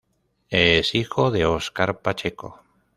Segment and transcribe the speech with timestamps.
[0.49, 2.63] Es hijo de Óscar Pacheco.